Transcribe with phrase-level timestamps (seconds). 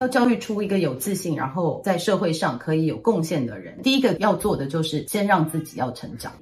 [0.00, 6.34] 要教育出一个有自信，然后在社会上可以有贡献的人，第一个要做的就是先让自己要成长。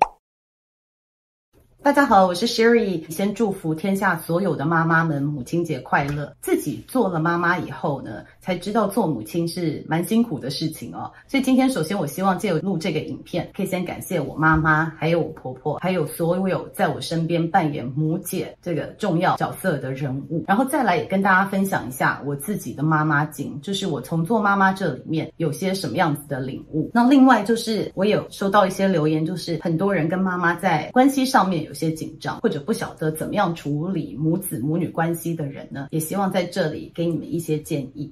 [1.86, 3.08] 大家好，我是 Sherry。
[3.12, 6.34] 先祝福天下所有的妈妈们母亲节快乐。
[6.40, 11.12] 自己做了妈妈以后呢，才知道做母亲是蛮辛苦的事情哦。
[11.28, 20.44] 所以今天首先我希望借录这个影片，可以先感谢我妈妈，还有我婆婆，还有所有在我身边扮演母姐这个重要角色的人物。
[20.48, 26.90] 然后再来也跟大家分享一下我自己的妈妈经，就是我从做妈妈这里面有些什么样子的领悟。
[26.92, 38.10] 那另外就是我有收到一些留言，就是很多人跟妈妈在关系上面有些紧张，或者不晓得怎么样处理母子母女关系的人呢，也希望在这里给你们一些建议。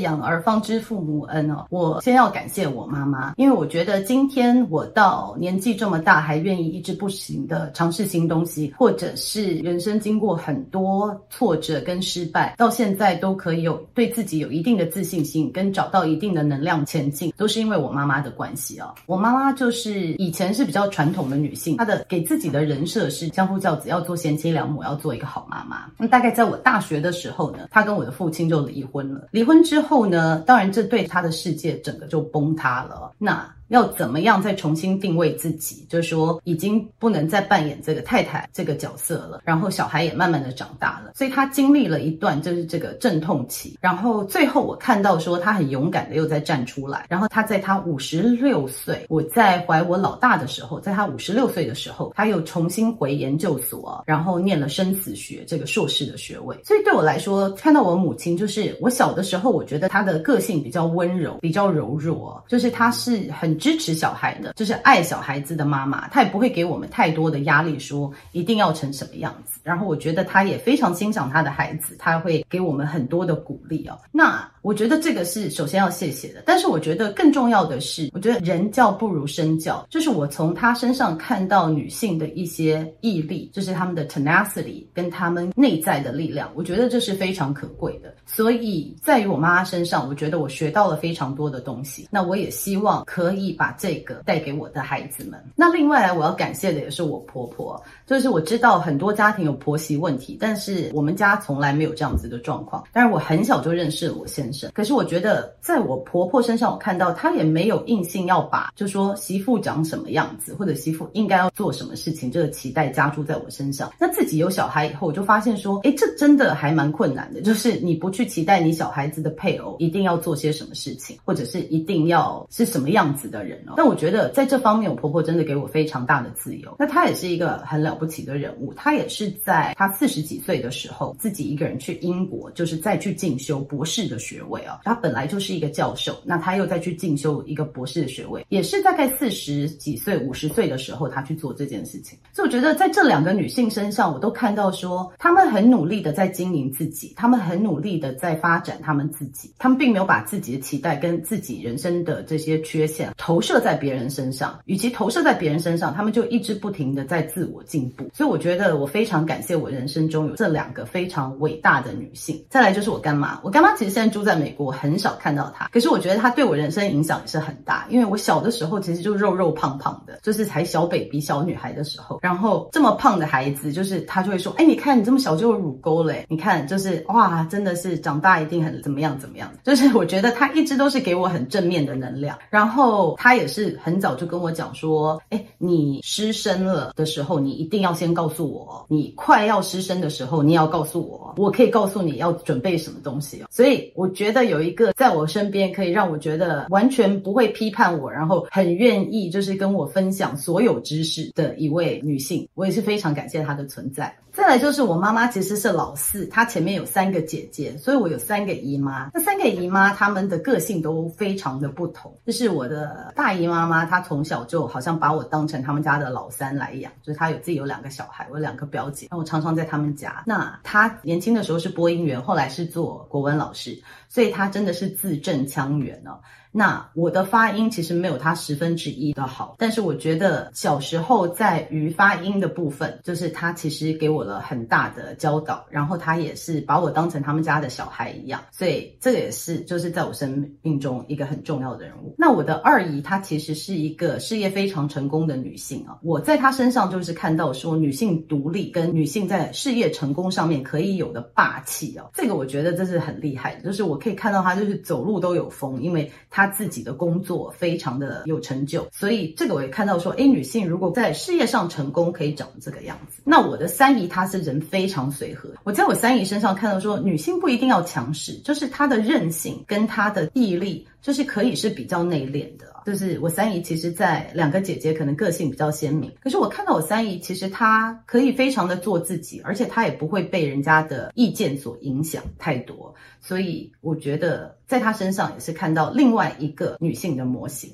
[0.00, 18.94] 养儿方知父母恩哦，我先要感谢我妈妈，因为我觉得今天我到年纪这么大，还愿意一直不停的尝试新东西，或者是人生经过很多挫折跟失败，到现在都可以有对自己有一定的自信心，跟找到一定的能量前进，都是因为我妈妈的关系哦。
[19.06, 25.86] 我妈妈就是以前是比较传统的女性，她的给自己的人设是相夫教子，要做贤妻良母，要做一个好妈妈。
[25.96, 29.85] 那大概在我大学的时候呢，她跟我的父亲就离婚了，离婚之后。
[29.86, 33.12] 后呢，当然这对他的世界整个就崩塌了。
[33.18, 33.55] 那。
[33.68, 35.86] 要怎么样再重新定位自己？
[35.88, 39.40] 就是说，已经不能再扮演这个太太这个角色了。
[39.44, 43.76] 然后小孩也慢慢的长大了，所以他经历了一段就是这个阵痛期。
[43.80, 47.06] 然后最后我看到说他很勇敢的又再站出来。
[47.08, 56.56] 然后他在他五十六岁，我在怀我老大的时候，在他五十六岁的时候，他又重新回研究所，然后念了生死学这个硕士的学位。
[56.64, 63.55] 所以对我来说，看到我母亲，就是我小的时候，我觉得她的个性比较温柔，比较柔弱，就是她是很。
[63.58, 69.60] 支持小孩的，就是爱小孩子的妈妈，她也不会给我们太多的压力，说一定要成什么样子。
[69.62, 73.98] 然后我觉得她也非常欣赏她的孩子，她会给我们很多的鼓励哦。
[74.12, 76.42] 那我觉得这个是首先要谢谢的。
[76.44, 88.14] 但是我觉得更重要的是，我觉得人教不如身教，就是我从她身上看到女性的一些毅力，就是她们的 tenacity 跟她们内在的力量，我觉得这是非常可贵的。
[88.26, 92.08] 所以在于我妈妈身上，我觉得我学到了非常多的东西。
[92.10, 93.46] 那我也希望可以。
[93.56, 95.42] 把这个带给我的孩子们。
[95.54, 97.82] 那另外，我要感谢的也是我婆婆。
[98.06, 102.84] 就是我知道很多家庭有婆媳问题，但是我们家从来没有这样子的状况。
[102.92, 104.55] 但是，我很小就认识了我先生。
[104.74, 113.92] 可是我觉得，在我婆婆身上，我看到她也没有硬性要把，就说媳妇长什么样子，或者媳妇应该要做什么事情，这个期待加注在我身上。
[113.98, 117.40] 那自己有小孩以后，我就发现说，诶，这真的还蛮困难的。
[117.40, 123.74] 就是你不去期待你小孩子的配偶一定要做些什么事情，或者是一定要是什么样子的人哦。
[123.76, 126.74] 但我觉得在这方面，我婆婆真的给我非常大的自由。
[126.78, 134.80] 那她也是一个很了不起的人物，她也是在她四十几岁的时候，自己一个人去英国，就是再去进修博士的学位啊。
[134.84, 142.18] 她本来就是一个教授，那她又再去进修一个博士的学位，也是大概四十几岁、五十岁的时候，她去做这件事情。
[142.32, 158.08] 所以我觉得在这两个女性身上，我都看到说，她们很努力的在经营自己，她们很努力的在发展她们自己，她们并没有把自己的期待跟自己人生的这些缺陷投射在别人身上，与其投射在别人身上，她们就一直不停的在自我进步。
[158.12, 162.44] 所以我觉得我非常感谢我人生中有这两个非常伟大的女性。
[162.48, 167.86] 再来就是我干妈，我干妈其实现在住在美国，很少看到她，可是我觉得她对我人生影响也是很大。
[167.88, 193.46] 因为我小的时候其实就肉肉胖胖的，就是才小 baby 小女孩的时候，然后这么胖的孩子，就是她就会说：“哎，你看你这么小就有乳沟嘞，你看就是哇，真的是长大一定很怎么样怎么样。” 就是我觉得她一直都是给我很正面的能量，然后她也是很早就跟我讲说：“哎，你失身了的时候，你一定要先。”告诉我，你快要失声的时候，你要告诉我，我可以告诉你要准备什么东西哦。
[193.50, 204.16] 所以我觉得有一个在我身边，可以让我觉得完全不会批判我，然后很愿意就是跟我分享所有知识的一位女性，我也是非常感谢她的存在。
[204.36, 209.10] 再来就是我妈妈其实是老四，她前面有三个姐姐，所以我有三个姨妈。
[209.14, 212.14] 那三个姨妈她们的个性都非常的不同。
[212.26, 220.22] 就是我的大姨妈妈，她从小就好像把我当成他们家的老三来养，就是她有自己有两个小孩，我有两个表姐，那我常常在他们家。
[220.26, 226.20] 那她年轻的时候是播音员，后来是做国文老师，所以她真的是字正腔圆哦。
[226.56, 242.14] 那我的发音其实没有他十分之一的好，但是我觉得小时候在于发音的部分，就是他其实给我了很大的教导，然后他也是把我当成他们家的小孩一样，所以这个也是就是在我生命中一个很重要的人物。
[242.16, 256.45] 那我的二姨她其实是一个事业非常成功的女性啊，我在她身上就是看到说女性独立跟女性在事业成功上面可以有的霸气啊，这个我觉得这是很厉害的，就是我可以看到她就是走路都有风，因为她。
[256.46, 263.22] 自己的工作非常的有成就，所以这个我也看到说，哎，女性如果在事业上成功，可以长这个样子。
[263.24, 272.82] 那我的三姨她是人非常随和，我在我三姨身上看到说，女性不一定要强势，就是她的韧性跟她的毅力，就是可以是比较内敛的。
[272.84, 287.70] 就是我三姨，其实在两个姐姐可能个性比较鲜明，可是我看到我三姨，其实她可以非常的做自己，而且她也不会被人家的意见所影响太多，所以我觉得在她身上也是看到另外一个女性的模型。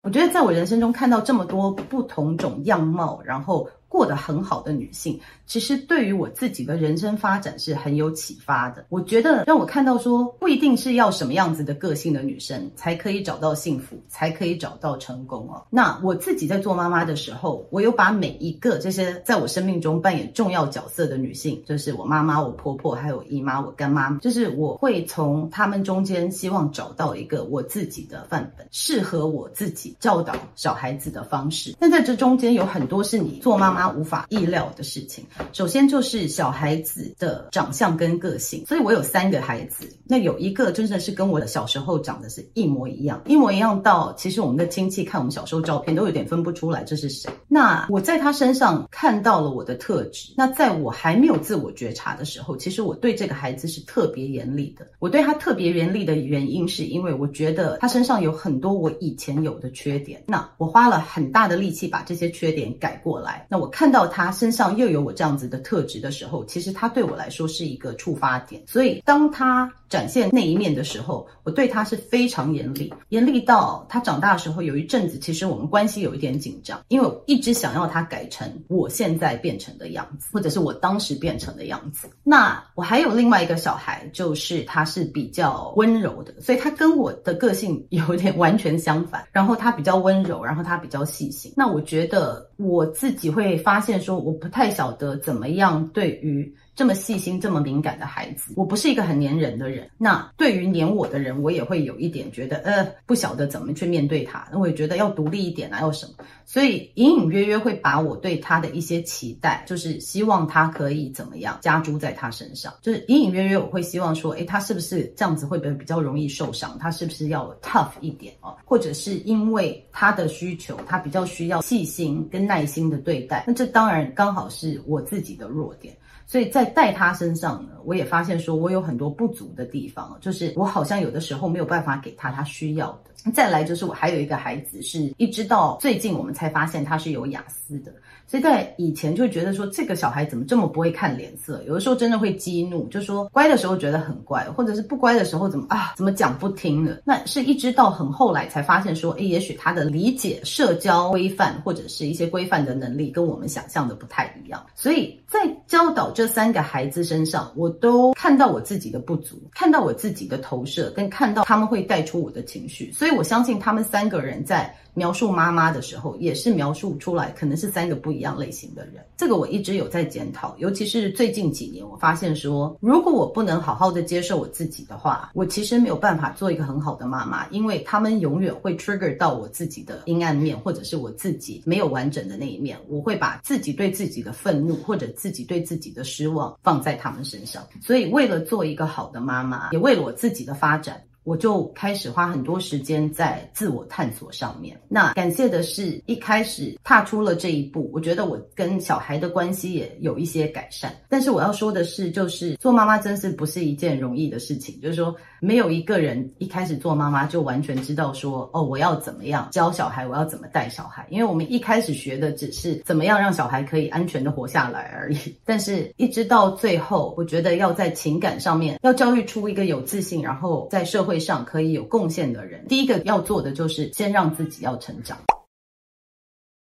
[0.00, 3.68] 我觉得在我人生中看到这么多不同种样貌，然后。
[3.94, 8.84] 过得很好的女性，其实对于我自己的人生发展是很有启发的。
[8.88, 15.62] 我觉得让我看到说，不一定是要什么样子的个性的女生才可以找到幸福，才可以找到成功哦。
[15.70, 31.76] 那我自己在做妈妈的时候，我有把每一个这些在我生命中扮演重要角色的女性，就是我妈妈、我婆婆、还有姨妈、我干妈，就是我会从她们中间希望找到一个我自己的范本，适合我自己教导小孩子的方式。
[31.78, 33.83] 但在这中间有很多是你做妈妈。
[33.90, 38.64] 无法意料的事情，首先就是小孩子的长相跟个性。
[38.66, 47.30] 所以我有三个孩子，那有一个真的是跟我的小时候长得是一模一样，一模一样到其实我们的亲戚看我们小时候照片都有点分不出来这是谁。
[47.48, 50.32] 那我在他身上看到了我的特质。
[50.36, 54.86] 那在我还没有自我觉察的时候，其实我对这个孩子是特别严厉的。
[54.98, 60.22] 我对他特别严厉的原因，是因为我觉得他身上有很多我以前有的缺点。
[60.26, 63.46] 那我花了很大的力气把这些缺点改过来。
[63.50, 63.73] 那我。
[63.74, 68.62] 看到他身上又有我这样子的特质的时候，其实他对我来说是一个触发点。
[68.68, 82.08] 所以当他展现那一面的时候，我对他是非常严厉，严厉到他长大的时候，有一阵子其实我们关系有一点紧张，因为我一直想要他改成我现在变成的样子，或者是我当时变成的样子。
[82.22, 89.26] 那我还有另外一个小孩，就是他是比较温柔的，所以他跟我的个性有点完全相反。
[89.32, 91.52] 然后他比较温柔，然后他比较细心。
[91.56, 93.53] 那我觉得我自己会。
[93.56, 99.88] 发现说我不太晓得怎么样对于这么细心、这么敏感的孩子，我不是一个很黏人的人。
[99.96, 104.48] 那对于黏我的人，我也会有一点觉得，呃，不晓得怎么去面对他。
[104.50, 106.24] 那我也觉得要独立一点啊，要什么？
[106.44, 112.74] 所以隐隐约约会把我对他的一些期待，就是希望他可以怎么样加诸在他身上。
[112.82, 116.76] 就是隐隐约约我会希望说，诶，他是不是这样子会不会比较容易受伤？
[116.78, 118.56] 他是不是要 tough 一点啊？
[118.64, 123.44] 或者是因为他的需求，他比较需要细心跟耐心的对待。
[123.46, 125.96] 那这当然刚好是我自己的弱点。
[126.26, 133.10] 所以在带他身上呢，我也发现说我有很多不足的地方，就是我好像有的时候没有办法给他他需要的。
[133.32, 137.92] 再来就是我还有一个孩子，是一直到最近我们才发现他是有雅思的。
[138.26, 147.02] 所以在以前就觉得说这个小孩怎么这么不会看脸色，有的时候真的会激怒，就说乖的时候觉得很乖，或者是不乖的时候怎么啊怎么讲不听的。
[147.04, 154.64] 那是一直到很后来才发现说，诶，也许他的理解社交规范或者是一些规范的能力跟我们想象的不太一样。
[154.74, 162.92] 所以在教导这三个孩子身上，我都看到我自己的不足，看到我自己的投射，跟看到他们会带出我的情绪。
[162.92, 164.74] 所以我相信他们三个人在。
[164.96, 169.04] 描述妈妈的时候，也是描述出来可能是三个不一样类型的人。
[169.16, 182.78] 这个我一直有在检讨，尤其是最近几年，我发现说，如果我不能好好的接受我自己的话，我其实没有办法做一个很好的妈妈，因为他们永远会 trigger 到我自己的阴暗面，或者是我自己没有完整的那一面。
[182.86, 187.66] 我会把自己对自己的愤怒，或者自己对自己的失望放在他们身上。
[187.82, 191.02] 所以，为了做一个好的妈妈，也为了我自己的发展。
[191.24, 194.78] 我就开始花很多时间在自我探索上面。
[194.88, 200.94] 那感谢的是，一开始踏出了这一步，我觉得我跟小孩的关系也有一些改善。
[201.08, 204.78] 但是我要说的是，就是做妈妈真是不是一件容易的事情。
[204.82, 211.06] 就是说，没有一个人一开始做妈妈就完全知道说，哦，我要怎么样教小孩，我要怎么带小孩。
[211.08, 215.34] 因为我们一开始学的只是怎么样让小孩可以安全的活下来而已。
[215.42, 221.13] 但是一直到最后，我觉得要在情感上面要教育出一个有自信，然后在社会。
[221.14, 225.16] 会上可以有贡献的人，第一个要做的就是先让自己要成长。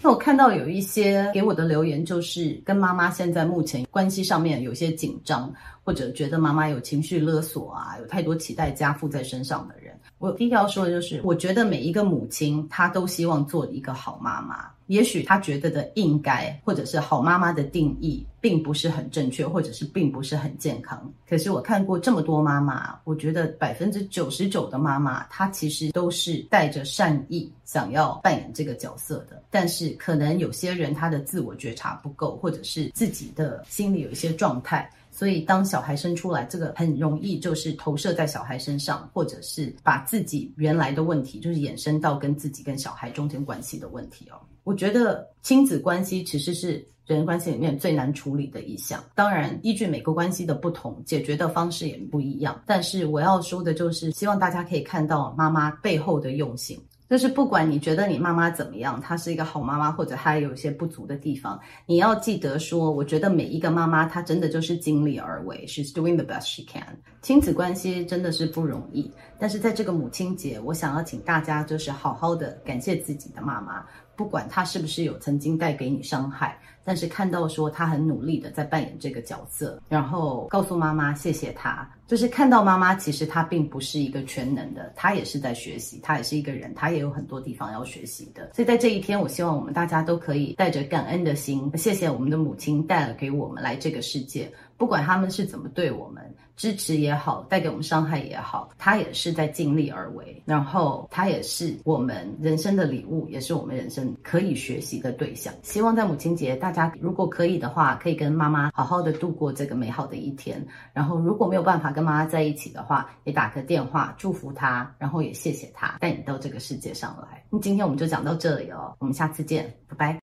[0.01, 5.53] 那我看到有一些给我的留言，就是跟妈妈现在目前关系上面有些紧张，
[5.83, 9.99] 或者觉得妈妈有情绪勒索啊，有太多期待加附在身上的人。
[10.19, 14.71] 我第一个要说的就是，我觉得每一个母亲她都希望做一个好妈妈。
[14.89, 21.11] 也许她觉得的应该，或者是好妈妈的定义，并不是很正确，或者是并不是很健康。
[21.29, 29.43] 可是我看过这么多妈妈，我觉得百分之九十九的妈妈，她其实都是带着善意想要扮演这个角色的。
[29.51, 34.91] 但是可能有些人她的自我觉察不够，或者是自己的心里有一些状态。
[35.19, 44.39] 所以，当小孩生出来，这个很容易就是投射在小孩身上，或者是把自己原来的问题，就是衍生到跟自己跟小孩中间关系的问题哦。
[44.63, 49.03] 我觉得亲子关系其实是人关系里面最难处理的一项。
[49.17, 52.63] 当然，依据每个关系的不同，解决的方式也不一样。
[52.65, 56.81] 但是我要说的就是，希望大家可以看到妈妈背后的用心。
[57.09, 66.85] 就是不管你觉得你妈妈怎么样，她是一个好妈妈，或者她有一些不足的地方，你要记得说，我觉得每一个妈妈她真的就是尽力而为，she's doing the best she can。
[67.23, 73.85] 亲子关系真的是不容易，但是在这个母亲节，我想要请大家就是好好的感谢自己的妈妈。
[74.19, 88.51] 不管他是不是有曾经带给你伤害，但是看到说他很努力的在扮演这个角色，然后告诉妈妈谢谢他，就是看到妈妈其实她并不是一个全能的，她也是在学习，她也是一个人，她也有很多地方要学习的。
[88.55, 94.51] 所以在这一天，我希望我们大家都可以带着感恩的心，谢谢我们的母亲带了给我们来这个世界。
[94.79, 96.25] 不管他们是怎么对我们，
[96.57, 100.41] 支持也好，带给我们伤害也好，他也是在尽力而为。
[100.47, 105.53] 然后他也是我们人生的礼物，也是我们人生可以学习的对象。
[105.63, 110.65] 希望在母亲节，大家如果可以的话，可以跟妈妈好好的度过这个美好的一天。
[110.93, 117.45] 然后如果没有办法跟妈妈在一起的话，也打个电话祝福她，然后也谢谢她带你到这个世界上来。
[117.51, 120.21] 那今天我们就讲到这里哦，我们下次见，拜拜。